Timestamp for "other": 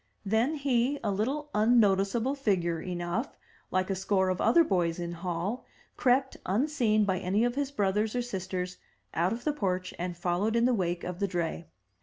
4.41-4.63